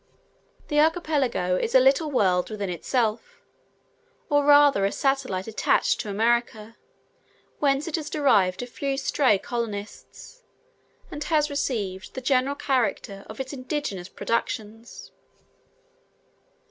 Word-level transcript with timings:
The 0.69 0.79
archipelago 0.79 1.57
is 1.57 1.75
a 1.75 1.79
little 1.79 2.09
world 2.09 2.49
within 2.49 2.71
itself, 2.71 3.43
or 4.31 4.43
rather 4.43 4.83
a 4.83 4.91
satellite 4.91 5.45
attached 5.45 5.99
to 5.99 6.09
America, 6.09 6.75
whence 7.59 7.87
it 7.87 7.97
has 7.97 8.09
derived 8.09 8.63
a 8.63 8.65
few 8.65 8.97
stray 8.97 9.37
colonists, 9.37 10.41
and 11.11 11.23
has 11.25 11.51
received 11.51 12.15
the 12.15 12.21
general 12.21 12.55
character 12.55 13.27
of 13.29 13.39
its 13.39 13.53
indigenous 13.53 14.09
productions. 14.09 15.11